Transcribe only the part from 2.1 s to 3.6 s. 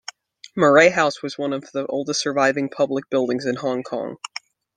surviving public buildings in